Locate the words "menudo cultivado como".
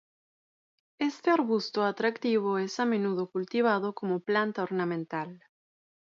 2.85-4.19